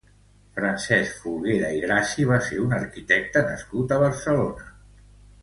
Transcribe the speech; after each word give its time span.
Francesc 0.59 1.19
Folguera 1.25 1.69
i 1.79 1.83
Grassi 1.83 2.25
va 2.31 2.39
ser 2.47 2.59
un 2.63 2.73
arquitecte 2.79 3.45
nascut 3.51 3.95
a 3.95 4.01
Barcelona. 4.07 4.69